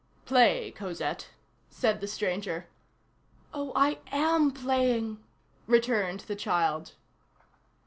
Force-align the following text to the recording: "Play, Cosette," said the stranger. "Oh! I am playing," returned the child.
"Play, 0.25 0.71
Cosette," 0.71 1.29
said 1.69 2.01
the 2.01 2.07
stranger. 2.07 2.65
"Oh! 3.53 3.71
I 3.75 3.99
am 4.11 4.49
playing," 4.49 5.23
returned 5.67 6.21
the 6.21 6.35
child. 6.35 6.93